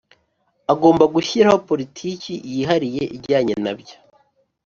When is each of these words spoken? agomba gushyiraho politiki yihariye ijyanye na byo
agomba 0.73 1.03
gushyiraho 1.15 1.57
politiki 1.69 2.31
yihariye 2.53 3.03
ijyanye 3.15 3.53
na 3.63 3.73
byo 3.79 3.95